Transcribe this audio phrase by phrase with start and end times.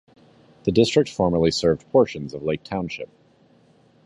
[0.63, 3.09] The district formerly served portions of Lake Township.